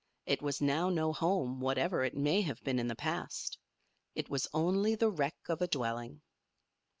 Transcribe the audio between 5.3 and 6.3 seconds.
of a dwelling.